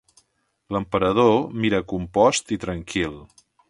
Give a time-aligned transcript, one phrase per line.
[0.75, 1.31] L'emperador
[1.67, 3.19] mira compost i tranquil.